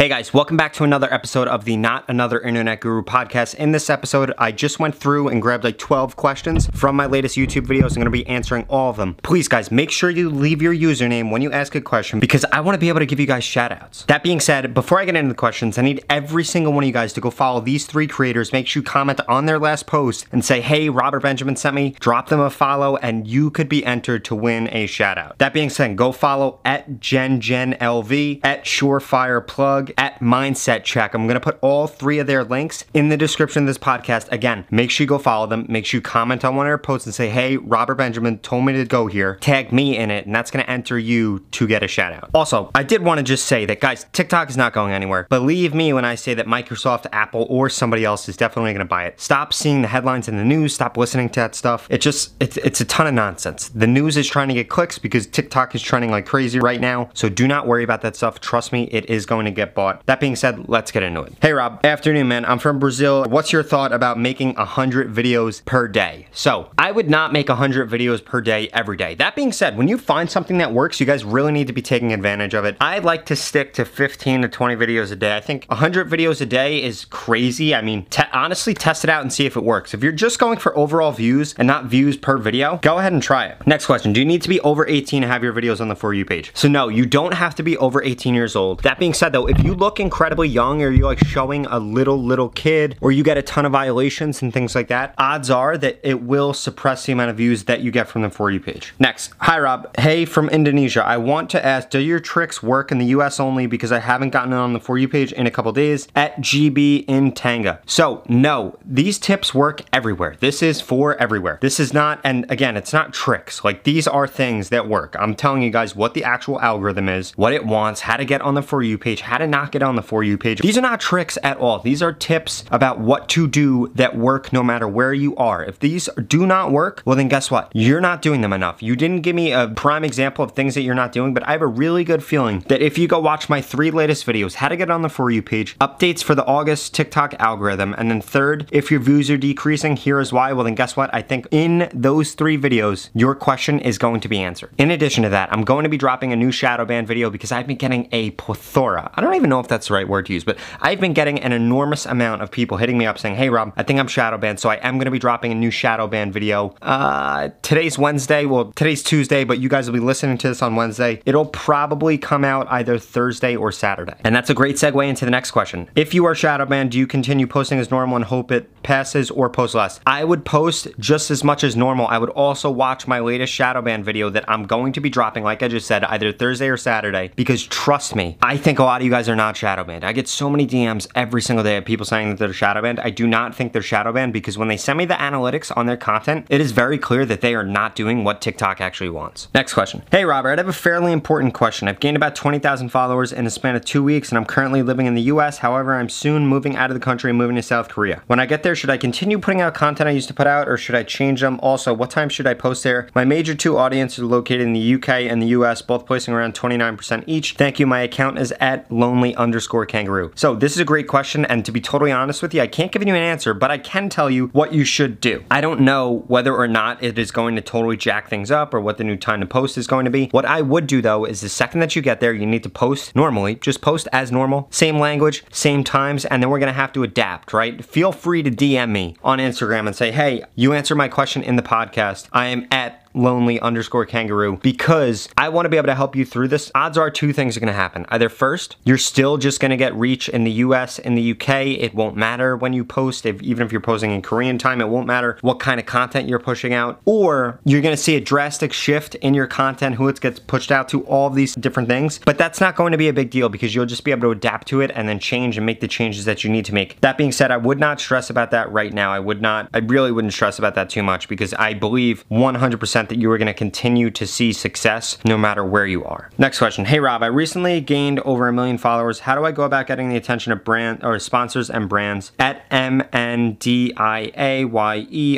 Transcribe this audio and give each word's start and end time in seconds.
Hey 0.00 0.08
guys, 0.08 0.32
welcome 0.32 0.56
back 0.56 0.72
to 0.72 0.84
another 0.84 1.12
episode 1.12 1.46
of 1.46 1.66
the 1.66 1.76
Not 1.76 2.06
Another 2.08 2.40
Internet 2.40 2.80
Guru 2.80 3.02
podcast. 3.02 3.54
In 3.56 3.72
this 3.72 3.90
episode, 3.90 4.32
I 4.38 4.50
just 4.50 4.78
went 4.78 4.94
through 4.94 5.28
and 5.28 5.42
grabbed 5.42 5.62
like 5.62 5.76
12 5.76 6.16
questions 6.16 6.68
from 6.68 6.96
my 6.96 7.04
latest 7.04 7.36
YouTube 7.36 7.66
videos. 7.66 7.98
I'm 7.98 8.04
to 8.04 8.10
be 8.10 8.26
answering 8.26 8.64
all 8.70 8.88
of 8.88 8.96
them. 8.96 9.16
Please 9.22 9.46
guys, 9.46 9.70
make 9.70 9.90
sure 9.90 10.08
you 10.08 10.30
leave 10.30 10.62
your 10.62 10.74
username 10.74 11.30
when 11.30 11.42
you 11.42 11.52
ask 11.52 11.74
a 11.74 11.82
question 11.82 12.18
because 12.18 12.46
I 12.50 12.62
want 12.62 12.76
to 12.76 12.78
be 12.78 12.88
able 12.88 13.00
to 13.00 13.04
give 13.04 13.20
you 13.20 13.26
guys 13.26 13.44
shout 13.44 13.72
outs. 13.72 14.04
That 14.04 14.22
being 14.22 14.40
said, 14.40 14.72
before 14.72 14.98
I 14.98 15.04
get 15.04 15.16
into 15.16 15.28
the 15.28 15.34
questions, 15.34 15.76
I 15.76 15.82
need 15.82 16.02
every 16.08 16.44
single 16.44 16.72
one 16.72 16.82
of 16.82 16.86
you 16.86 16.94
guys 16.94 17.12
to 17.12 17.20
go 17.20 17.30
follow 17.30 17.60
these 17.60 17.84
three 17.84 18.06
creators. 18.06 18.54
Make 18.54 18.68
sure 18.68 18.80
you 18.80 18.84
comment 18.84 19.20
on 19.28 19.44
their 19.44 19.58
last 19.58 19.86
post 19.86 20.24
and 20.32 20.42
say, 20.42 20.62
hey, 20.62 20.88
Robert 20.88 21.20
Benjamin 21.20 21.56
sent 21.56 21.76
me, 21.76 21.90
drop 22.00 22.30
them 22.30 22.40
a 22.40 22.48
follow, 22.48 22.96
and 22.96 23.28
you 23.28 23.50
could 23.50 23.68
be 23.68 23.84
entered 23.84 24.24
to 24.24 24.34
win 24.34 24.66
a 24.72 24.86
shout 24.86 25.18
out. 25.18 25.36
That 25.36 25.52
being 25.52 25.68
said, 25.68 25.94
go 25.96 26.10
follow 26.10 26.58
at 26.64 26.88
GenGenLV, 27.00 28.40
at 28.42 28.64
Surefire 28.64 29.46
Plug, 29.46 29.89
at 29.98 30.20
Mindset 30.20 30.84
Check. 30.84 31.14
I'm 31.14 31.26
going 31.26 31.34
to 31.34 31.40
put 31.40 31.58
all 31.60 31.86
three 31.86 32.18
of 32.18 32.26
their 32.26 32.44
links 32.44 32.84
in 32.94 33.08
the 33.08 33.16
description 33.16 33.62
of 33.62 33.66
this 33.66 33.78
podcast. 33.78 34.30
Again, 34.32 34.66
make 34.70 34.90
sure 34.90 35.04
you 35.04 35.08
go 35.08 35.18
follow 35.18 35.46
them. 35.46 35.66
Make 35.68 35.86
sure 35.86 35.98
you 35.98 36.02
comment 36.02 36.44
on 36.44 36.56
one 36.56 36.66
of 36.66 36.70
their 36.70 36.78
posts 36.78 37.06
and 37.06 37.14
say, 37.14 37.28
hey, 37.28 37.56
Robert 37.56 37.96
Benjamin 37.96 38.38
told 38.38 38.64
me 38.64 38.72
to 38.72 38.84
go 38.84 39.06
here. 39.06 39.36
Tag 39.40 39.72
me 39.72 39.96
in 39.96 40.10
it, 40.10 40.26
and 40.26 40.34
that's 40.34 40.50
going 40.50 40.64
to 40.64 40.70
enter 40.70 40.98
you 40.98 41.44
to 41.52 41.66
get 41.66 41.82
a 41.82 41.88
shout 41.88 42.12
out. 42.12 42.30
Also, 42.34 42.70
I 42.74 42.82
did 42.82 43.02
want 43.02 43.18
to 43.18 43.24
just 43.24 43.46
say 43.46 43.66
that, 43.66 43.80
guys, 43.80 44.06
TikTok 44.12 44.50
is 44.50 44.56
not 44.56 44.72
going 44.72 44.92
anywhere. 44.92 45.26
Believe 45.28 45.74
me 45.74 45.92
when 45.92 46.04
I 46.04 46.14
say 46.14 46.34
that 46.34 46.46
Microsoft, 46.46 47.06
Apple, 47.12 47.46
or 47.48 47.68
somebody 47.68 48.04
else 48.04 48.28
is 48.28 48.36
definitely 48.36 48.72
going 48.72 48.80
to 48.80 48.84
buy 48.84 49.04
it. 49.04 49.20
Stop 49.20 49.52
seeing 49.52 49.82
the 49.82 49.88
headlines 49.88 50.28
in 50.28 50.36
the 50.36 50.44
news. 50.44 50.74
Stop 50.74 50.96
listening 50.96 51.28
to 51.30 51.40
that 51.40 51.54
stuff. 51.54 51.86
It 51.90 52.00
just, 52.00 52.34
it's, 52.40 52.56
it's 52.58 52.80
a 52.80 52.84
ton 52.84 53.06
of 53.06 53.14
nonsense. 53.14 53.68
The 53.70 53.86
news 53.86 54.16
is 54.16 54.28
trying 54.28 54.48
to 54.48 54.54
get 54.54 54.68
clicks 54.68 54.98
because 54.98 55.26
TikTok 55.26 55.74
is 55.74 55.82
trending 55.82 56.10
like 56.10 56.26
crazy 56.26 56.60
right 56.60 56.80
now. 56.80 57.10
So 57.14 57.28
do 57.28 57.48
not 57.48 57.66
worry 57.66 57.84
about 57.84 58.02
that 58.02 58.16
stuff. 58.16 58.40
Trust 58.40 58.72
me, 58.72 58.84
it 58.92 59.08
is 59.08 59.26
going 59.26 59.44
to 59.46 59.50
get 59.50 59.74
bought. 59.74 59.79
That 60.06 60.20
being 60.20 60.36
said, 60.36 60.68
let's 60.68 60.90
get 60.90 61.02
into 61.02 61.22
it. 61.22 61.34
Hey 61.40 61.52
Rob, 61.52 61.84
afternoon 61.84 62.28
man, 62.28 62.44
I'm 62.44 62.58
from 62.58 62.78
Brazil. 62.78 63.24
What's 63.24 63.52
your 63.52 63.62
thought 63.62 63.92
about 63.92 64.18
making 64.18 64.54
100 64.54 65.12
videos 65.12 65.64
per 65.64 65.88
day? 65.88 66.26
So, 66.32 66.70
I 66.78 66.90
would 66.90 67.08
not 67.08 67.32
make 67.32 67.48
100 67.48 67.90
videos 67.90 68.24
per 68.24 68.40
day 68.40 68.68
every 68.72 68.96
day. 68.96 69.14
That 69.14 69.34
being 69.34 69.52
said, 69.52 69.76
when 69.76 69.88
you 69.88 69.98
find 69.98 70.30
something 70.30 70.58
that 70.58 70.72
works, 70.72 71.00
you 71.00 71.06
guys 71.06 71.24
really 71.24 71.52
need 71.52 71.66
to 71.66 71.72
be 71.72 71.82
taking 71.82 72.12
advantage 72.12 72.54
of 72.54 72.64
it. 72.64 72.76
I 72.80 72.98
like 72.98 73.26
to 73.26 73.36
stick 73.36 73.72
to 73.74 73.84
15 73.84 74.42
to 74.42 74.48
20 74.48 74.76
videos 74.76 75.12
a 75.12 75.16
day. 75.16 75.36
I 75.36 75.40
think 75.40 75.64
100 75.66 76.08
videos 76.08 76.40
a 76.40 76.46
day 76.46 76.82
is 76.82 77.04
crazy. 77.06 77.74
I 77.74 77.82
mean, 77.82 78.04
te 78.06 78.22
honestly, 78.32 78.74
test 78.74 79.04
it 79.04 79.10
out 79.10 79.22
and 79.22 79.32
see 79.32 79.46
if 79.46 79.56
it 79.56 79.64
works. 79.64 79.94
If 79.94 80.02
you're 80.02 80.12
just 80.12 80.38
going 80.38 80.58
for 80.58 80.76
overall 80.76 81.12
views 81.12 81.54
and 81.58 81.66
not 81.66 81.86
views 81.86 82.16
per 82.16 82.38
video, 82.38 82.78
go 82.82 82.98
ahead 82.98 83.12
and 83.12 83.22
try 83.22 83.46
it. 83.46 83.66
Next 83.66 83.86
question, 83.86 84.12
do 84.12 84.20
you 84.20 84.26
need 84.26 84.42
to 84.42 84.48
be 84.48 84.60
over 84.60 84.86
18 84.86 85.22
to 85.22 85.28
have 85.28 85.42
your 85.42 85.52
videos 85.52 85.80
on 85.80 85.88
the 85.88 85.96
For 85.96 86.14
You 86.14 86.24
page? 86.24 86.50
So 86.54 86.68
no, 86.68 86.88
you 86.88 87.06
don't 87.06 87.34
have 87.34 87.54
to 87.56 87.62
be 87.62 87.76
over 87.76 88.02
18 88.02 88.34
years 88.34 88.56
old. 88.56 88.82
That 88.82 88.98
being 88.98 89.14
said 89.14 89.32
though, 89.32 89.46
if 89.46 89.59
you 89.62 89.74
look 89.74 90.00
incredibly 90.00 90.48
young 90.48 90.82
or 90.82 90.90
you're 90.90 91.06
like 91.06 91.24
showing 91.26 91.66
a 91.66 91.78
little, 91.78 92.22
little 92.22 92.48
kid 92.48 92.96
or 93.00 93.12
you 93.12 93.22
get 93.22 93.36
a 93.36 93.42
ton 93.42 93.66
of 93.66 93.72
violations 93.72 94.40
and 94.42 94.52
things 94.52 94.74
like 94.74 94.88
that, 94.88 95.14
odds 95.18 95.50
are 95.50 95.76
that 95.76 96.00
it 96.02 96.22
will 96.22 96.54
suppress 96.54 97.06
the 97.06 97.12
amount 97.12 97.30
of 97.30 97.36
views 97.36 97.64
that 97.64 97.80
you 97.80 97.90
get 97.90 98.08
from 98.08 98.22
the 98.22 98.30
For 98.30 98.50
You 98.50 98.60
page. 98.60 98.94
Next, 98.98 99.32
hi 99.38 99.58
Rob. 99.58 99.94
Hey 99.98 100.24
from 100.24 100.48
Indonesia. 100.48 101.04
I 101.04 101.18
want 101.18 101.50
to 101.50 101.64
ask, 101.64 101.90
do 101.90 101.98
your 101.98 102.20
tricks 102.20 102.62
work 102.62 102.90
in 102.90 102.98
the 102.98 103.06
US 103.06 103.38
only 103.38 103.66
because 103.66 103.92
I 103.92 103.98
haven't 103.98 104.30
gotten 104.30 104.52
it 104.52 104.56
on 104.56 104.72
the 104.72 104.80
For 104.80 104.96
You 104.96 105.08
page 105.08 105.32
in 105.32 105.46
a 105.46 105.50
couple 105.50 105.72
days 105.72 106.08
at 106.16 106.36
GB 106.38 107.04
in 107.06 107.32
Tanga. 107.32 107.80
So 107.84 108.22
no, 108.28 108.78
these 108.84 109.18
tips 109.18 109.54
work 109.54 109.82
everywhere. 109.92 110.36
This 110.40 110.62
is 110.62 110.80
for 110.80 111.16
everywhere. 111.16 111.58
This 111.60 111.78
is 111.78 111.92
not, 111.92 112.20
and 112.24 112.50
again, 112.50 112.76
it's 112.76 112.92
not 112.92 113.12
tricks. 113.12 113.62
Like 113.62 113.84
these 113.84 114.08
are 114.08 114.26
things 114.26 114.70
that 114.70 114.88
work. 114.88 115.16
I'm 115.18 115.34
telling 115.34 115.62
you 115.62 115.70
guys 115.70 115.94
what 115.94 116.14
the 116.14 116.24
actual 116.24 116.60
algorithm 116.60 117.08
is, 117.08 117.32
what 117.36 117.52
it 117.52 117.66
wants, 117.66 118.00
how 118.00 118.16
to 118.16 118.24
get 118.24 118.40
on 118.40 118.54
the 118.54 118.62
For 118.62 118.82
You 118.82 118.96
page, 118.96 119.20
how 119.20 119.36
to 119.36 119.49
not 119.50 119.72
get 119.72 119.82
on 119.82 119.96
the 119.96 120.02
For 120.02 120.22
You 120.22 120.38
page. 120.38 120.60
These 120.60 120.78
are 120.78 120.82
not 120.82 121.00
tricks 121.00 121.36
at 121.42 121.58
all. 121.58 121.78
These 121.80 122.02
are 122.02 122.12
tips 122.12 122.64
about 122.70 123.00
what 123.00 123.28
to 123.30 123.48
do 123.48 123.88
that 123.94 124.16
work 124.16 124.52
no 124.52 124.62
matter 124.62 124.86
where 124.88 125.12
you 125.12 125.36
are. 125.36 125.64
If 125.64 125.78
these 125.78 126.08
do 126.26 126.46
not 126.46 126.70
work, 126.70 127.02
well 127.04 127.16
then 127.16 127.28
guess 127.28 127.50
what? 127.50 127.70
You're 127.74 128.00
not 128.00 128.22
doing 128.22 128.40
them 128.40 128.52
enough. 128.52 128.82
You 128.82 128.96
didn't 128.96 129.22
give 129.22 129.34
me 129.34 129.52
a 129.52 129.68
prime 129.68 130.04
example 130.04 130.44
of 130.44 130.52
things 130.52 130.74
that 130.74 130.82
you're 130.82 130.94
not 130.94 131.12
doing, 131.12 131.34
but 131.34 131.46
I 131.46 131.52
have 131.52 131.62
a 131.62 131.66
really 131.66 132.04
good 132.04 132.22
feeling 132.22 132.60
that 132.68 132.82
if 132.82 132.98
you 132.98 133.08
go 133.08 133.18
watch 133.18 133.48
my 133.48 133.60
three 133.60 133.90
latest 133.90 134.26
videos, 134.26 134.54
how 134.54 134.68
to 134.68 134.76
get 134.76 134.90
on 134.90 135.02
the 135.02 135.08
For 135.08 135.30
You 135.30 135.42
page, 135.42 135.76
updates 135.78 136.22
for 136.22 136.34
the 136.34 136.44
August 136.44 136.94
TikTok 136.94 137.34
algorithm, 137.38 137.94
and 137.98 138.10
then 138.10 138.20
third, 138.20 138.68
if 138.70 138.90
your 138.90 139.00
views 139.00 139.30
are 139.30 139.36
decreasing, 139.36 139.96
here 139.96 140.20
is 140.20 140.32
why, 140.32 140.52
well 140.52 140.64
then 140.64 140.74
guess 140.74 140.96
what? 140.96 141.12
I 141.14 141.22
think 141.22 141.46
in 141.50 141.88
those 141.94 142.34
three 142.34 142.58
videos, 142.58 143.10
your 143.14 143.34
question 143.34 143.80
is 143.80 143.98
going 143.98 144.20
to 144.20 144.28
be 144.28 144.40
answered. 144.40 144.70
In 144.78 144.90
addition 144.90 145.22
to 145.24 145.30
that, 145.30 145.52
I'm 145.52 145.64
going 145.64 145.84
to 145.84 145.88
be 145.88 145.96
dropping 145.96 146.32
a 146.32 146.36
new 146.36 146.52
shadow 146.52 146.84
ban 146.84 147.06
video 147.06 147.30
because 147.30 147.52
I've 147.52 147.66
been 147.66 147.76
getting 147.76 148.08
a 148.12 148.30
plethora. 148.32 149.10
I 149.14 149.20
don't 149.20 149.34
even 149.34 149.39
know 149.48 149.60
if 149.60 149.68
that's 149.68 149.88
the 149.88 149.94
right 149.94 150.08
word 150.08 150.26
to 150.26 150.32
use, 150.32 150.44
but 150.44 150.58
I've 150.80 151.00
been 151.00 151.12
getting 151.12 151.40
an 151.40 151.52
enormous 151.52 152.06
amount 152.06 152.42
of 152.42 152.50
people 152.50 152.76
hitting 152.76 152.98
me 152.98 153.06
up 153.06 153.18
saying, 153.18 153.36
hey 153.36 153.48
Rob, 153.48 153.72
I 153.76 153.82
think 153.82 153.98
I'm 153.98 154.08
shadow 154.08 154.38
banned, 154.38 154.60
so 154.60 154.68
I 154.68 154.76
am 154.76 154.98
gonna 154.98 155.10
be 155.10 155.18
dropping 155.18 155.52
a 155.52 155.54
new 155.54 155.70
shadow 155.70 156.06
ban 156.06 156.32
video. 156.32 156.74
Uh, 156.82 157.50
today's 157.62 157.98
Wednesday, 157.98 158.44
well, 158.44 158.72
today's 158.72 159.02
Tuesday, 159.02 159.44
but 159.44 159.58
you 159.58 159.68
guys 159.68 159.86
will 159.86 159.94
be 159.94 160.04
listening 160.04 160.38
to 160.38 160.48
this 160.48 160.62
on 160.62 160.76
Wednesday. 160.76 161.22
It'll 161.24 161.46
probably 161.46 162.18
come 162.18 162.44
out 162.44 162.66
either 162.70 162.98
Thursday 162.98 163.56
or 163.56 163.72
Saturday. 163.72 164.14
And 164.24 164.34
that's 164.34 164.50
a 164.50 164.54
great 164.54 164.76
segue 164.76 165.08
into 165.08 165.24
the 165.24 165.30
next 165.30 165.52
question. 165.52 165.88
If 165.94 166.14
you 166.14 166.24
are 166.26 166.34
shadow 166.34 166.66
banned, 166.66 166.90
do 166.90 166.98
you 166.98 167.06
continue 167.06 167.46
posting 167.46 167.78
as 167.78 167.90
normal 167.90 168.16
and 168.16 168.24
hope 168.24 168.50
it 168.50 168.82
passes 168.82 169.30
or 169.30 169.48
post 169.48 169.74
less? 169.74 170.00
I 170.06 170.24
would 170.24 170.44
post 170.44 170.88
just 170.98 171.30
as 171.30 171.44
much 171.44 171.64
as 171.64 171.76
normal. 171.76 172.06
I 172.08 172.18
would 172.18 172.30
also 172.30 172.70
watch 172.70 173.06
my 173.06 173.20
latest 173.20 173.52
shadow 173.52 173.82
ban 173.82 174.04
video 174.04 174.30
that 174.30 174.44
I'm 174.48 174.64
going 174.64 174.92
to 174.94 175.00
be 175.00 175.10
dropping, 175.10 175.44
like 175.44 175.62
I 175.62 175.68
just 175.68 175.86
said, 175.86 176.04
either 176.04 176.32
Thursday 176.32 176.68
or 176.68 176.76
Saturday, 176.76 177.30
because 177.36 177.66
trust 177.66 178.14
me, 178.14 178.36
I 178.42 178.56
think 178.56 178.78
a 178.78 178.84
lot 178.84 179.00
of 179.00 179.04
you 179.04 179.10
guys 179.10 179.28
are 179.30 179.36
not 179.36 179.56
shadow 179.56 179.84
banned. 179.84 180.04
I 180.04 180.12
get 180.12 180.28
so 180.28 180.50
many 180.50 180.66
DMs 180.66 181.06
every 181.14 181.40
single 181.40 181.64
day 181.64 181.76
of 181.76 181.84
people 181.84 182.04
saying 182.04 182.30
that 182.30 182.38
they're 182.38 182.52
shadow 182.52 182.82
banned. 182.82 183.00
I 183.00 183.10
do 183.10 183.26
not 183.26 183.54
think 183.54 183.72
they're 183.72 183.82
shadow 183.82 184.12
banned 184.12 184.32
because 184.32 184.58
when 184.58 184.68
they 184.68 184.76
send 184.76 184.98
me 184.98 185.04
the 185.04 185.14
analytics 185.14 185.74
on 185.76 185.86
their 185.86 185.96
content, 185.96 186.46
it 186.50 186.60
is 186.60 186.72
very 186.72 186.98
clear 186.98 187.24
that 187.24 187.40
they 187.40 187.54
are 187.54 187.64
not 187.64 187.94
doing 187.94 188.24
what 188.24 188.40
TikTok 188.40 188.80
actually 188.80 189.10
wants. 189.10 189.48
Next 189.54 189.72
question. 189.72 190.02
Hey 190.10 190.24
Robert, 190.24 190.52
I 190.52 190.56
have 190.56 190.68
a 190.68 190.72
fairly 190.72 191.12
important 191.12 191.54
question. 191.54 191.88
I've 191.88 192.00
gained 192.00 192.16
about 192.16 192.34
20,000 192.34 192.88
followers 192.88 193.32
in 193.32 193.46
a 193.46 193.50
span 193.50 193.76
of 193.76 193.84
two 193.84 194.02
weeks 194.02 194.28
and 194.30 194.38
I'm 194.38 194.44
currently 194.44 194.82
living 194.82 195.06
in 195.06 195.14
the 195.14 195.22
US. 195.22 195.58
However, 195.58 195.94
I'm 195.94 196.08
soon 196.08 196.46
moving 196.46 196.76
out 196.76 196.90
of 196.90 196.94
the 196.94 197.00
country 197.00 197.30
and 197.30 197.38
moving 197.38 197.56
to 197.56 197.62
South 197.62 197.88
Korea. 197.88 198.22
When 198.26 198.40
I 198.40 198.46
get 198.46 198.62
there, 198.62 198.74
should 198.74 198.90
I 198.90 198.96
continue 198.96 199.38
putting 199.38 199.60
out 199.60 199.74
content 199.74 200.08
I 200.08 200.12
used 200.12 200.28
to 200.28 200.34
put 200.34 200.46
out 200.46 200.68
or 200.68 200.76
should 200.76 200.94
I 200.94 201.02
change 201.02 201.40
them? 201.40 201.60
Also, 201.62 201.94
what 201.94 202.10
time 202.10 202.28
should 202.28 202.46
I 202.46 202.54
post 202.54 202.82
there? 202.82 203.08
My 203.14 203.24
major 203.24 203.54
two 203.54 203.78
audiences 203.78 204.20
are 204.20 204.26
located 204.26 204.62
in 204.62 204.72
the 204.72 204.94
UK 204.94 205.08
and 205.08 205.40
the 205.40 205.48
US, 205.48 205.82
both 205.82 206.06
placing 206.06 206.34
around 206.34 206.54
29% 206.54 207.24
each. 207.26 207.54
Thank 207.54 207.78
you. 207.78 207.86
My 207.86 208.00
account 208.00 208.38
is 208.38 208.52
at 208.60 208.90
lonely 209.20 209.36
underscore 209.36 209.84
kangaroo. 209.84 210.32
So 210.34 210.54
this 210.54 210.72
is 210.72 210.78
a 210.78 210.84
great 210.84 211.06
question 211.06 211.44
and 211.44 211.64
to 211.66 211.72
be 211.72 211.80
totally 211.80 212.10
honest 212.10 212.40
with 212.40 212.54
you, 212.54 212.62
I 212.62 212.66
can't 212.66 212.90
give 212.90 213.02
you 213.02 213.14
an 213.14 213.22
answer, 213.22 213.52
but 213.52 213.70
I 213.70 213.76
can 213.76 214.08
tell 214.08 214.30
you 214.30 214.46
what 214.48 214.72
you 214.72 214.84
should 214.84 215.20
do. 215.20 215.44
I 215.50 215.60
don't 215.60 215.80
know 215.80 216.24
whether 216.28 216.54
or 216.54 216.66
not 216.66 217.02
it 217.02 217.18
is 217.18 217.30
going 217.30 217.54
to 217.56 217.62
totally 217.62 217.98
jack 217.98 218.28
things 218.28 218.50
up 218.50 218.72
or 218.72 218.80
what 218.80 218.96
the 218.96 219.04
new 219.04 219.16
time 219.16 219.40
to 219.40 219.46
post 219.46 219.76
is 219.76 219.86
going 219.86 220.06
to 220.06 220.10
be. 220.10 220.28
What 220.28 220.46
I 220.46 220.62
would 220.62 220.86
do 220.86 221.02
though 221.02 221.26
is 221.26 221.42
the 221.42 221.50
second 221.50 221.80
that 221.80 221.94
you 221.94 222.00
get 222.00 222.20
there, 222.20 222.32
you 222.32 222.46
need 222.46 222.62
to 222.62 222.70
post 222.70 223.14
normally, 223.14 223.56
just 223.56 223.82
post 223.82 224.08
as 224.12 224.32
normal, 224.32 224.68
same 224.70 224.98
language, 224.98 225.44
same 225.50 225.84
times, 225.84 226.24
and 226.24 226.42
then 226.42 226.48
we're 226.48 226.58
gonna 226.58 226.72
have 226.72 226.92
to 226.94 227.02
adapt, 227.02 227.52
right? 227.52 227.84
Feel 227.84 228.12
free 228.12 228.42
to 228.42 228.50
DM 228.50 228.90
me 228.90 229.16
on 229.22 229.38
Instagram 229.38 229.86
and 229.86 229.94
say, 229.94 230.10
hey, 230.10 230.44
you 230.54 230.72
answer 230.72 230.94
my 230.94 231.08
question 231.08 231.42
in 231.42 231.56
the 231.56 231.62
podcast. 231.62 232.28
I 232.32 232.46
am 232.46 232.66
at 232.70 232.99
lonely 233.14 233.60
underscore 233.60 234.06
kangaroo 234.06 234.58
because 234.62 235.28
I 235.36 235.48
want 235.48 235.66
to 235.66 235.68
be 235.68 235.76
able 235.76 235.86
to 235.86 235.94
help 235.94 236.16
you 236.16 236.24
through 236.24 236.48
this. 236.48 236.70
Odds 236.74 236.98
are 236.98 237.10
two 237.10 237.32
things 237.32 237.56
are 237.56 237.60
going 237.60 237.68
to 237.68 237.72
happen. 237.72 238.06
Either 238.08 238.28
first, 238.28 238.76
you're 238.84 238.98
still 238.98 239.36
just 239.36 239.60
going 239.60 239.70
to 239.70 239.76
get 239.76 239.94
reach 239.94 240.28
in 240.28 240.44
the 240.44 240.50
US 240.52 240.98
and 240.98 241.16
the 241.16 241.32
UK. 241.32 241.66
It 241.66 241.94
won't 241.94 242.16
matter 242.16 242.56
when 242.56 242.72
you 242.72 242.84
post, 242.84 243.26
if, 243.26 243.42
even 243.42 243.66
if 243.66 243.72
you're 243.72 243.80
posting 243.80 244.12
in 244.12 244.22
Korean 244.22 244.58
time, 244.58 244.80
it 244.80 244.88
won't 244.88 245.06
matter 245.06 245.38
what 245.40 245.58
kind 245.58 245.80
of 245.80 245.86
content 245.86 246.28
you're 246.28 246.38
pushing 246.38 246.72
out. 246.72 247.00
Or 247.04 247.60
you're 247.64 247.82
going 247.82 247.96
to 247.96 248.02
see 248.02 248.16
a 248.16 248.20
drastic 248.20 248.72
shift 248.72 249.14
in 249.16 249.34
your 249.34 249.46
content, 249.46 249.96
who 249.96 250.08
it 250.08 250.20
gets 250.20 250.38
pushed 250.38 250.72
out 250.72 250.88
to, 250.90 251.04
all 251.04 251.26
of 251.26 251.34
these 251.34 251.54
different 251.54 251.88
things. 251.88 252.18
But 252.18 252.38
that's 252.38 252.60
not 252.60 252.76
going 252.76 252.92
to 252.92 252.98
be 252.98 253.08
a 253.08 253.12
big 253.12 253.30
deal 253.30 253.48
because 253.48 253.74
you'll 253.74 253.86
just 253.86 254.04
be 254.04 254.10
able 254.10 254.22
to 254.22 254.30
adapt 254.30 254.68
to 254.68 254.80
it 254.80 254.90
and 254.94 255.08
then 255.08 255.18
change 255.18 255.56
and 255.56 255.66
make 255.66 255.80
the 255.80 255.88
changes 255.88 256.24
that 256.24 256.44
you 256.44 256.50
need 256.50 256.64
to 256.66 256.74
make. 256.74 257.00
That 257.00 257.18
being 257.18 257.32
said, 257.32 257.50
I 257.50 257.56
would 257.56 257.78
not 257.78 258.00
stress 258.00 258.30
about 258.30 258.50
that 258.52 258.70
right 258.72 258.92
now. 258.92 259.12
I 259.12 259.18
would 259.18 259.40
not, 259.40 259.68
I 259.74 259.78
really 259.78 260.12
wouldn't 260.12 260.32
stress 260.32 260.58
about 260.58 260.74
that 260.74 260.90
too 260.90 261.02
much 261.02 261.28
because 261.28 261.54
I 261.54 261.74
believe 261.74 262.24
100% 262.30 262.99
that 263.08 263.18
you 263.18 263.30
are 263.30 263.38
going 263.38 263.46
to 263.46 263.54
continue 263.54 264.10
to 264.10 264.26
see 264.26 264.52
success 264.52 265.18
no 265.24 265.38
matter 265.38 265.64
where 265.64 265.86
you 265.86 266.04
are. 266.04 266.30
Next 266.38 266.58
question. 266.58 266.84
Hey 266.84 267.00
Rob, 267.00 267.22
I 267.22 267.26
recently 267.26 267.80
gained 267.80 268.20
over 268.20 268.48
a 268.48 268.52
million 268.52 268.78
followers. 268.78 269.20
How 269.20 269.34
do 269.34 269.44
I 269.44 269.52
go 269.52 269.62
about 269.62 269.86
getting 269.86 270.08
the 270.08 270.16
attention 270.16 270.52
of 270.52 270.64
brand 270.64 271.04
or 271.04 271.18
sponsors 271.18 271.70
and 271.70 271.88
brands 271.88 272.32
at 272.38 272.64
M-N-D-I-A-Y-E 272.70 273.08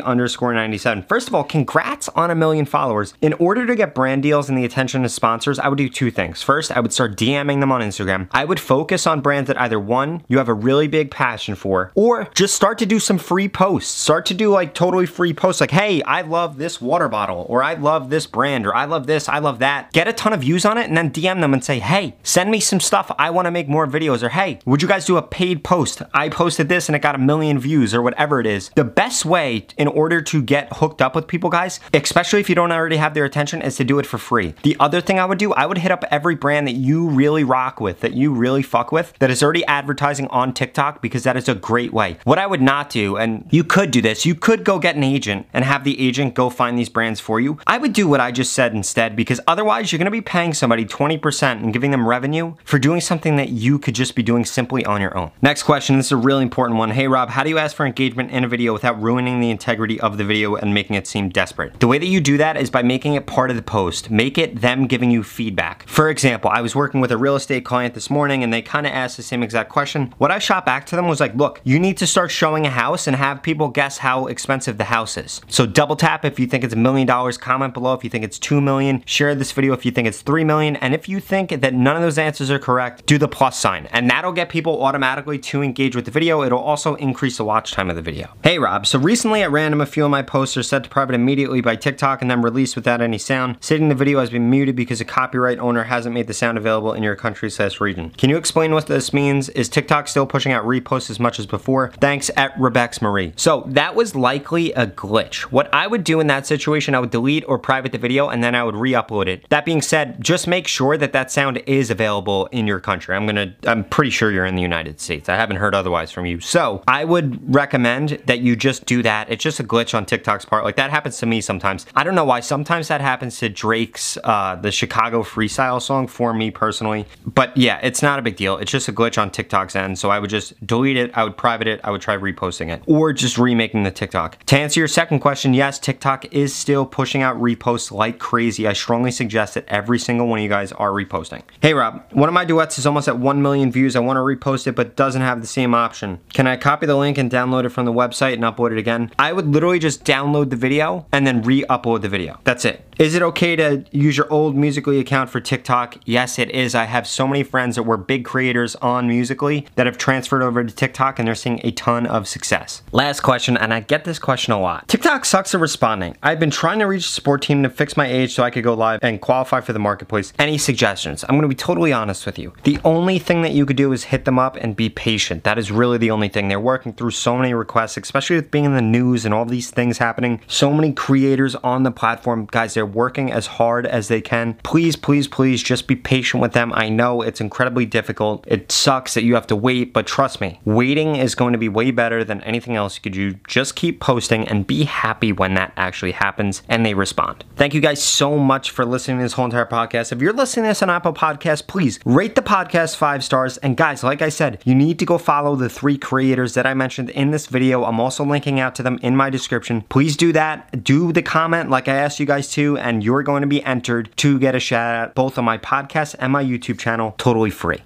underscore 0.03 0.53
97? 0.55 1.03
First 1.05 1.29
of 1.29 1.35
all, 1.35 1.45
congrats 1.45 2.09
on 2.11 2.31
a 2.31 2.35
million 2.35 2.65
followers. 2.65 3.15
In 3.21 3.33
order 3.35 3.67
to 3.67 3.77
get 3.77 3.95
brand 3.95 4.23
deals 4.23 4.49
and 4.49 4.59
the 4.59 4.65
attention 4.65 5.05
of 5.05 5.11
sponsors, 5.11 5.59
I 5.59 5.69
would 5.69 5.79
do 5.79 5.89
two 5.89 6.11
things. 6.11 6.43
First, 6.43 6.73
I 6.73 6.81
would 6.81 6.93
start 6.93 7.17
DMing 7.17 7.61
them 7.61 7.73
on 7.73 7.81
Instagram. 7.81 8.29
I 8.33 8.45
would 8.45 8.61
focus 8.61 9.07
on 9.07 9.21
brands 9.21 9.49
that 9.49 9.61
either 9.61 9.79
one, 9.79 10.25
you 10.29 10.39
have 10.39 10.49
a 10.49 10.55
really 10.55 10.89
big 10.89 11.11
passion 11.11 11.55
for, 11.55 11.93
or 11.95 12.29
just 12.35 12.55
start 12.55 12.79
to 12.79 12.87
do 12.87 12.99
some 12.99 13.19
free 13.19 13.49
posts. 13.49 13.91
Start 13.91 14.27
to 14.27 14.35
do 14.35 14.51
like 14.51 14.75
totally 14.75 15.07
free 15.07 15.33
posts 15.35 15.61
like, 15.61 15.71
hey, 15.71 16.03
I 16.03 16.23
love 16.23 16.59
this 16.59 16.81
water 16.81 17.09
bottle 17.09 17.47
or 17.53 17.63
I 17.63 17.75
love 17.75 18.09
this 18.09 18.27
brand, 18.27 18.67
or 18.67 18.75
I 18.75 18.87
love 18.87 19.07
this, 19.07 19.29
I 19.29 19.39
love 19.39 19.59
that. 19.59 19.93
Get 19.93 20.09
a 20.09 20.13
ton 20.15 20.33
of 20.33 20.41
views 20.41 20.65
on 20.65 20.79
it 20.79 20.89
and 20.89 20.97
then 20.97 21.11
DM 21.11 21.43
them 21.43 21.53
and 21.53 21.63
say, 21.63 21.81
hey, 21.81 22.17
send 22.23 22.51
me 22.51 22.61
some 22.61 22.81
stuff. 22.81 23.11
I 23.19 23.29
want 23.29 23.45
to 23.45 23.51
make 23.51 23.69
more 23.69 23.87
videos. 23.87 24.23
Or 24.23 24.31
hey, 24.31 24.59
would 24.65 24.81
you 24.81 24.89
guys 24.89 25.05
do 25.05 25.19
a 25.19 25.23
paid 25.23 25.63
post? 25.63 26.01
I 26.15 26.31
posted 26.31 26.71
this 26.71 26.89
and 26.89 26.97
it 26.97 27.01
got 27.01 27.15
a 27.15 27.19
million 27.19 27.59
views 27.59 27.93
or 27.95 28.01
whatever 28.01 28.41
it 28.41 28.47
is. 28.47 28.71
The 28.75 28.85
best 28.85 29.27
way 29.27 29.67
in 29.77 29.87
order 29.87 30.23
to 30.23 30.41
get 30.41 30.73
hooked 30.73 31.03
up 31.03 31.15
with 31.15 31.29
people, 31.29 31.51
guys, 31.51 31.79
especially 31.93 32.41
if 32.41 32.49
you 32.49 32.55
don't 32.55 32.73
already 32.73 32.97
have 32.97 33.13
their 33.13 33.27
attention, 33.27 33.61
is 33.61 33.77
to 33.77 33.85
do 33.85 33.99
it 33.99 34.07
for 34.07 34.17
free. 34.17 34.55
The 34.63 34.75
other 34.81 35.03
thing 35.03 35.19
I 35.19 35.27
would 35.27 35.37
do, 35.37 35.53
I 35.53 35.67
would 35.67 35.77
hit 35.77 35.93
up 35.93 36.07
every 36.11 36.37
brand 36.37 36.67
that 36.69 36.77
you 36.77 37.07
really 37.07 37.45
rock 37.45 37.83
with, 37.83 38.01
that 38.01 38.15
you 38.15 38.33
really 38.33 38.63
fuck 38.63 38.93
with, 38.93 39.13
that 39.19 39.31
is 39.31 39.43
already 39.43 39.67
advertising 39.67 40.27
on 40.29 40.55
TikTok 40.55 41.03
because 41.03 41.25
that 41.25 41.37
is 41.37 41.51
a 41.51 41.55
great 41.55 41.93
way. 41.93 42.17
What 42.25 42.39
I 42.39 42.47
would 42.47 42.63
not 42.63 42.89
do, 42.89 43.19
and 43.19 43.47
you 43.51 43.63
could 43.63 43.91
do 43.91 44.01
this, 44.01 44.25
you 44.25 44.35
could 44.35 44.65
go 44.65 44.79
get 44.79 44.97
an 44.97 45.05
agent 45.05 45.47
and 45.53 45.67
have 45.67 45.85
the 45.85 46.01
agent 46.01 46.33
go 46.33 46.49
find 46.49 46.79
these 46.79 46.89
brands 46.89 47.21
for 47.21 47.41
you. 47.41 47.42
I 47.67 47.79
would 47.79 47.93
do 47.93 48.09
what 48.09 48.21
I 48.21 48.33
just 48.33 48.53
said 48.53 48.75
instead 48.75 49.17
because 49.17 49.41
otherwise 49.47 49.93
you're 49.93 49.99
gonna 49.99 50.11
be 50.11 50.21
paying 50.21 50.55
somebody 50.55 50.85
20% 50.85 51.63
and 51.63 51.73
giving 51.73 51.91
them 51.91 52.09
revenue 52.09 52.55
for 52.65 52.79
doing 52.79 53.01
something 53.01 53.37
that 53.37 53.51
you 53.51 53.79
could 53.79 53.95
just 53.95 54.15
be 54.15 54.23
doing 54.23 54.45
simply 54.45 54.85
on 54.85 55.01
your 55.01 55.17
own. 55.17 55.31
Next 55.43 55.63
question, 55.65 55.97
this 55.97 56.07
is 56.07 56.13
a 56.13 56.17
really 56.17 56.43
important 56.43 56.79
one. 56.79 56.91
Hey 56.91 57.09
Rob, 57.09 57.31
how 57.31 57.43
do 57.43 57.51
you 57.51 57.59
ask 57.59 57.77
for 57.77 57.87
engagement 57.87 58.31
in 58.31 58.45
a 58.45 58.49
video 58.49 58.73
without 58.73 59.01
ruining 59.01 59.41
the 59.41 59.51
integrity 59.51 60.01
of 60.01 60.19
the 60.19 60.25
video 60.25 60.55
and 60.55 60.73
making 60.73 60.97
it 60.97 61.07
seem 61.07 61.29
desperate? 61.29 61.81
The 61.81 61.87
way 61.87 61.99
that 61.99 62.07
you 62.07 62.21
do 62.21 62.37
that 62.39 62.57
is 62.57 62.71
by 62.71 62.83
making 62.83 63.15
it 63.15 63.27
part 63.27 63.51
of 63.51 63.57
the 63.57 63.63
post. 63.63 64.11
Make 64.11 64.39
it 64.39 64.61
them 64.61 64.87
giving 64.87 65.11
you 65.11 65.23
feedback. 65.23 65.89
For 65.89 66.09
example, 66.09 66.51
I 66.53 66.61
was 66.61 66.75
working 66.75 67.01
with 67.01 67.13
a 67.13 67.17
real 67.17 67.37
estate 67.37 67.65
client 67.65 67.95
this 67.95 68.11
morning 68.11 68.43
and 68.43 68.53
they 68.53 68.63
kind 68.63 68.87
of 68.87 68.93
asked 68.93 69.17
the 69.17 69.23
same 69.23 69.43
exact 69.43 69.71
question. 69.71 70.15
What 70.19 70.31
I 70.31 70.39
shot 70.39 70.65
back 70.65 70.87
to 70.87 70.97
them 70.97 71.09
was 71.09 71.21
like, 71.21 71.35
look, 71.35 71.61
you 71.65 71.79
need 71.79 71.97
to 71.99 72.07
start 72.07 72.31
showing 72.31 72.67
a 72.67 72.71
house 72.71 73.07
and 73.07 73.17
have 73.17 73.43
people 73.43 73.69
guess 73.69 73.99
how 73.99 74.27
expensive 74.27 74.79
the 74.79 74.85
house 74.85 75.17
is. 75.17 75.41
So 75.49 75.67
double 75.67 75.97
tap 75.97 76.25
if 76.25 76.39
you 76.39 76.47
think 76.47 76.65
it's 76.65 76.75
a 76.75 76.77
million 76.77 77.07
dollars, 77.07 77.32
comment 77.41 77.75
below 77.75 77.95
if 77.95 78.05
you 78.05 78.11
think 78.11 78.25
it's 78.25 78.39
two 78.39 78.61
million, 78.61 79.03
share 79.07 79.35
this 79.35 79.53
video 79.53 79.73
if 79.73 79.85
you 79.85 79.91
think 79.91 80.09
it's 80.09 80.23
three 80.23 80.45
million, 80.45 80.77
and 80.77 80.95
if 80.95 81.09
you 81.09 81.21
think 81.21 81.51
that 81.51 81.75
none 81.75 81.97
of 81.97 82.03
those 82.03 82.19
answers 82.19 82.51
are 82.51 82.59
correct, 82.59 83.07
do 83.07 83.19
the 83.19 83.29
plus 83.29 83.59
sign. 83.59 83.87
And 83.93 84.11
that'll 84.11 84.33
get 84.33 84.49
people 84.49 84.83
automatically 84.83 85.39
to 85.39 85.63
engage 85.63 85.97
with 85.97 86.05
the 86.05 86.11
video. 86.11 86.43
It'll 86.43 86.59
also 86.59 86.95
increase 86.97 87.37
the 87.37 87.45
watch 87.45 87.73
time 87.73 87.91
of 87.91 87.97
the 87.97 88.03
video. 88.03 88.35
Hey 88.43 88.59
Rob, 88.59 88.87
so 88.87 88.99
recently 88.99 89.43
at 89.43 89.51
random 89.51 89.81
a 89.81 89.87
few 89.87 90.05
of 90.05 90.11
my 90.11 90.23
posts 90.23 90.57
are 90.57 90.63
set 90.63 90.85
to 90.85 90.91
private 90.91 91.15
immediately 91.15 91.61
by 91.61 91.77
TikTok 91.77 92.23
and 92.23 92.31
then 92.31 92.43
released 92.43 92.77
without 92.77 93.01
any 93.01 93.19
sound, 93.19 93.57
stating 93.61 93.89
the 93.89 93.95
video 93.95 94.21
has 94.21 94.31
been 94.31 94.51
muted 94.51 94.77
because 94.77 95.01
a 95.01 95.05
copyright 95.05 95.59
owner 95.59 95.85
hasn't 95.85 96.15
made 96.15 96.27
the 96.27 96.35
sound 96.35 96.59
available 96.59 96.93
in 96.93 97.03
your 97.03 97.17
country 97.17 97.51
slash 97.51 97.81
region. 97.81 98.11
Can 98.11 98.31
you 98.31 98.37
explain 98.37 98.73
what 98.73 98.87
this 98.87 99.13
means? 99.13 99.49
Is 99.51 99.69
TikTok 99.69 100.09
still 100.09 100.27
pushing 100.27 100.53
out 100.53 100.65
reposts 100.65 101.11
as 101.11 101.21
much 101.21 101.39
as 101.39 101.47
before? 101.47 101.93
Thanks 102.01 102.31
at 102.37 102.55
Rebex 102.57 103.01
Marie. 103.01 103.33
So 103.37 103.65
that 103.69 103.95
was 103.95 104.15
likely 104.15 104.73
a 104.73 104.87
glitch. 104.87 105.43
What 105.43 105.73
I 105.73 105.87
would 105.87 106.05
do 106.05 106.21
in 106.21 106.27
that 106.27 106.47
situation, 106.47 106.95
I 106.95 107.01
would 107.01 107.11
delete 107.11 107.22
or 107.47 107.59
private 107.59 107.93
the 107.93 107.99
video 107.99 108.29
and 108.29 108.43
then 108.43 108.55
I 108.55 108.65
would 108.65 108.77
re-upload 108.77 109.27
it. 109.27 109.49
That 109.51 109.65
being 109.65 109.83
said, 109.83 110.23
just 110.23 110.47
make 110.47 110.67
sure 110.67 110.97
that 110.97 111.13
that 111.13 111.31
sound 111.31 111.63
is 111.67 111.91
available 111.91 112.47
in 112.47 112.67
your 112.67 112.81
country. 112.81 113.15
I'm 113.15 113.27
gonna, 113.27 113.55
I'm 113.67 113.85
pretty 113.85 114.11
sure 114.11 114.31
you're 114.31 114.47
in 114.47 114.57
the 114.57 114.63
United 114.63 115.01
States. 115.01 115.29
I 115.29 115.37
haven't 115.37 115.57
heard 115.57 115.75
otherwise 115.75 116.11
from 116.11 116.27
you. 116.27 116.41
So 116.41 116.83
I 116.89 117.05
would 117.05 117.55
recommend 117.55 118.11
that 118.27 118.41
you 118.41 118.57
just 118.57 118.87
do 118.87 119.03
that. 119.03 119.31
It's 119.31 119.43
just 119.43 119.61
a 119.61 119.65
glitch 119.65 119.95
on 119.95 120.07
TikTok's 120.07 120.45
part. 120.45 120.65
Like 120.65 120.77
that 120.77 120.91
happens 120.91 121.19
to 121.19 121.27
me 121.27 121.41
sometimes. 121.41 121.87
I 121.95 122.05
don't 122.05 122.15
know 122.15 122.25
why. 122.25 122.41
Sometimes 122.41 122.89
that 122.89 123.01
happens 123.01 123.39
to 123.39 123.49
Drake's, 123.49 124.17
uh, 124.25 124.57
the 124.57 124.73
Chicago 124.73 125.23
freestyle 125.23 125.81
song 125.81 126.07
for 126.07 126.33
me 126.33 126.51
personally. 126.51 127.07
But 127.27 127.57
yeah, 127.57 127.79
it's 127.83 128.03
not 128.03 128.19
a 128.19 128.23
big 128.23 128.37
deal. 128.37 128.57
It's 128.57 128.71
just 128.71 128.89
a 128.89 128.93
glitch 128.93 129.21
on 129.21 129.31
TikTok's 129.31 129.77
end. 129.77 129.99
So 129.99 130.11
I 130.11 130.19
would 130.19 130.31
just 130.31 130.67
delete 130.67 130.97
it. 130.97 131.11
I 131.15 131.25
would 131.25 131.37
private 131.37 131.67
it. 131.67 131.81
I 131.85 131.91
would 131.91 132.01
try 132.01 132.17
reposting 132.17 132.73
it 132.73 132.83
or 132.87 133.13
just 133.13 133.37
remaking 133.39 133.83
the 133.83 133.91
TikTok. 133.91 134.43
To 134.47 134.59
answer 134.59 134.81
your 134.81 134.89
second 134.89 135.21
question, 135.21 135.53
yes, 135.53 135.79
TikTok 135.79 136.33
is 136.33 136.55
still 136.55 136.87
pushing 136.87 137.12
out 137.21 137.37
reposts 137.37 137.93
like 137.93 138.19
crazy. 138.19 138.67
I 138.67 138.73
strongly 138.73 139.11
suggest 139.11 139.53
that 139.55 139.67
every 139.69 139.99
single 139.99 140.29
one 140.29 140.39
of 140.39 140.43
you 140.43 140.49
guys 140.49 140.73
are 140.73 140.91
reposting. 140.91 141.43
Hey 141.61 141.75
Rob, 141.75 142.03
one 142.13 142.31
of 142.31 142.33
my 142.33 142.47
duets 142.47 142.79
is 142.79 142.87
almost 142.87 143.09
at 143.09 143.19
1 143.19 143.43
million 143.43 143.71
views. 143.71 143.97
I 143.97 144.01
want 144.01 144.17
to 144.17 144.21
repost 144.21 144.67
it, 144.67 144.77
but 144.77 144.97
doesn't 144.97 145.21
have 145.21 145.43
the 145.43 145.47
same 145.47 145.75
option. 145.75 146.21
Can 146.33 146.47
I 146.47 146.57
copy 146.57 146.87
the 146.87 146.97
link 146.97 147.19
and 147.19 147.31
download 147.31 147.65
it 147.65 147.71
from 147.71 147.85
the 147.85 147.93
website 147.93 148.35
and 148.35 148.45
upload 148.45 148.73
it 148.73 148.79
again? 148.79 149.11
I 149.19 149.35
would 149.35 149.49
literally 149.49 149.79
just 149.79 150.05
download 150.05 150.49
the 150.49 150.57
video 150.57 151.07
and 151.13 151.27
then 151.27 151.43
re-upload 151.43 152.01
the 152.01 152.09
video. 152.09 152.39
That's 152.45 152.65
it. 152.65 152.87
Is 152.99 153.15
it 153.17 153.23
okay 153.23 153.57
to 153.57 153.85
use 153.91 154.17
your 154.17 154.33
old 154.33 154.55
Musical.ly 154.55 155.01
account 155.01 155.29
for 155.29 155.41
TikTok? 155.41 155.97
Yes, 156.05 156.39
it 156.39 156.51
is. 156.51 156.75
I 156.75 156.85
have 156.85 157.07
so 157.09 157.27
many 157.27 157.43
friends 157.43 157.75
that 157.75 157.83
were 157.83 157.97
big 157.97 158.25
creators 158.25 158.77
on 158.77 159.09
Musical.ly 159.09 159.65
that 159.75 159.87
have 159.87 159.99
transferred 159.99 160.43
over 160.43 160.63
to 160.63 160.73
TikTok 160.73 161.19
and 161.19 161.27
they're 161.27 161.35
seeing 161.35 161.61
a 161.65 161.73
ton 161.73 162.07
of 162.07 162.29
success. 162.29 162.83
Last 162.93 163.21
question, 163.21 163.57
and 163.57 163.75
I 163.75 163.81
get 163.81 164.05
this 164.05 164.19
question 164.21 164.53
a 164.53 164.61
lot. 164.61 164.87
TikTok 164.87 165.25
sucks 165.25 165.55
at 165.55 165.61
responding. 165.61 166.17
I've 166.23 166.39
been 166.39 166.51
trying 166.51 166.79
to 166.79 166.87
reach 166.93 167.07
a 167.07 167.09
support 167.09 167.43
team 167.43 167.63
to 167.63 167.71
fix 167.71 167.97
my 167.97 168.07
age 168.07 168.35
so 168.35 168.43
I 168.43 168.51
could 168.51 168.65
go 168.65 168.75
live 168.75 169.01
and 169.03 169.21
qualify 169.21 169.61
for 169.61 169.73
the 169.73 169.79
marketplace. 169.79 170.33
Any 170.39 170.59
suggestions? 170.59 171.25
I'm 171.29 171.37
gonna 171.37 171.49
be 171.49 171.55
totally 171.55 171.93
honest 171.93 172.27
with 172.27 172.39
you. 172.39 172.53
The 172.65 172.79
only 172.85 173.19
thing 173.19 173.43
that 173.43 173.53
you 173.53 173.67
could 173.67 173.77
do 173.77 173.93
is 173.93 174.05
hit 174.05 174.25
them 174.25 174.39
up 174.39 174.57
and 174.57 174.77
be 174.77 174.89
patient. 174.89 175.45
That 175.45 175.59
is 175.59 175.71
really 175.71 175.99
the 175.99 176.11
only 176.11 176.29
thing. 176.29 176.49
They're 176.49 176.61
working 176.61 176.93
through 176.93 177.13
so 177.13 177.37
many 177.37 177.55
requests, 177.55 177.97
especially 177.97 178.37
with 178.37 178.51
being 178.51 178.65
in 178.65 178.75
the 178.75 178.83
news 178.83 179.25
and 179.25 179.35
all 179.35 179.45
these 179.45 179.71
things 179.71 179.99
happening. 179.99 180.41
So 180.47 180.73
many 180.73 180.93
creators 180.93 181.55
on 181.57 181.83
the 181.83 181.91
platform. 181.91 182.47
Guys, 182.51 182.75
they're 182.75 182.87
working 182.87 183.33
as 183.33 183.47
hard 183.47 183.87
as 183.87 184.09
they 184.09 184.21
can. 184.21 184.55
Please, 184.63 184.97
please, 184.97 185.29
please 185.29 185.63
just 185.63 185.87
be 185.87 185.97
patient 185.97 186.41
with 186.41 186.53
them. 186.53 186.73
I 186.75 186.89
know 186.89 187.23
it's 187.23 187.41
incredibly 187.41 187.87
difficult. 187.87 188.45
It 188.47 188.71
sucks 188.71 189.15
that 189.15 189.25
you 189.25 189.35
have 189.35 189.47
to 189.49 189.57
wait, 189.57 189.93
but 189.93 190.07
trust 190.07 190.41
me, 190.41 190.61
waiting 190.65 191.17
is 191.17 191.35
going 191.35 191.53
to 191.53 191.59
be 191.59 191.69
way 191.69 191.91
better 191.91 192.25
than 192.25 192.43
anything 192.43 192.77
else 192.77 192.97
you 192.97 193.03
could 193.03 193.13
do. 193.13 193.35
Just 193.49 193.77
keep 193.77 194.01
posting 194.01 194.47
and 194.47 194.67
be 194.67 194.85
happy 194.85 195.33
when 195.33 195.55
that 195.55 195.73
actually 195.77 196.13
happens 196.13 196.63
and 196.83 196.87
they 196.89 196.95
respond. 196.95 197.45
Thank 197.55 197.75
you 197.75 197.81
guys 197.81 198.03
so 198.03 198.37
much 198.37 198.73
for 198.73 198.85
listening 198.85 199.19
to 199.19 199.23
this 199.23 199.35
whole 199.35 199.45
entire 199.45 199.65
podcast. 199.65 200.11
If 200.11 200.21
you're 200.21 200.33
listening 200.33 200.65
to 200.65 200.71
this 200.71 200.83
on 200.83 200.91
Apple 200.91 201.13
Podcasts, 201.13 201.65
please 201.65 202.01
rate 202.05 202.35
the 202.35 202.43
podcast 202.43 202.97
five 202.97 203.23
stars. 203.23 203.57
And 203.59 203.77
guys, 203.77 204.03
like 204.03 204.21
I 204.21 204.31
said, 204.31 204.61
you 204.65 204.75
need 204.75 204.99
to 204.99 205.07
go 205.07 205.17
follow 205.17 205.55
the 205.55 205.69
three 205.69 205.97
creators 205.97 206.55
that 206.55 206.67
I 206.67 206.75
mentioned 206.75 207.11
in 207.11 207.31
this 207.31 207.47
video. 207.47 207.85
I'm 207.85 208.01
also 208.01 208.25
linking 208.25 208.59
out 208.59 208.75
to 208.75 208.83
them 208.83 208.99
in 209.01 209.15
my 209.15 209.31
description. 209.31 209.83
Please 209.83 210.17
do 210.17 210.33
that. 210.33 210.83
Do 210.83 211.13
the 211.13 211.23
comment 211.23 211.71
like 211.71 211.87
I 211.87 211.95
asked 211.95 212.19
you 212.19 212.27
guys 212.27 212.51
to, 212.55 212.77
and 212.79 213.05
you're 213.05 213.23
going 213.23 213.43
to 213.43 213.47
be 213.47 213.63
entered 213.63 214.11
to 214.17 214.41
get 214.41 214.57
a 214.57 214.61
shout 214.61 214.97
out 214.97 215.15
both 215.15 215.39
on 215.39 215.45
my 215.45 215.59
podcast 215.59 216.17
and 216.19 216.33
my 216.33 216.43
YouTube 216.43 216.81
channel 216.81 217.15
totally 217.17 217.51
free. 217.51 217.81